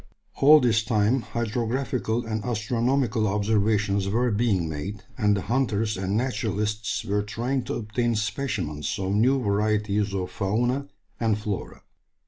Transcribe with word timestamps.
All 0.37 0.59
this 0.59 0.81
time 0.81 1.21
hydrographical 1.21 2.25
and 2.25 2.43
astronomical 2.43 3.27
observations 3.27 4.09
were 4.09 4.31
being 4.31 4.67
made, 4.67 5.03
and 5.15 5.37
the 5.37 5.43
hunters 5.43 5.95
and 5.95 6.17
naturalists 6.17 7.05
were 7.05 7.21
trying 7.21 7.63
to 7.65 7.75
obtain 7.75 8.15
specimens 8.15 8.97
of 8.97 9.13
new 9.13 9.39
varieties 9.39 10.11
of 10.15 10.31
fauna 10.31 10.87
and 11.19 11.37
flora. 11.37 11.83